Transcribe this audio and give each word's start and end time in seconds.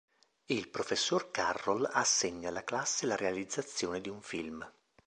Il 0.47 0.67
professor 0.69 1.29
Carroll 1.29 1.87
assegna 1.93 2.49
alla 2.49 2.63
classe 2.63 3.05
la 3.05 3.15
realizzazione 3.15 4.01
di 4.01 4.09
un 4.09 4.19
film. 4.23 4.67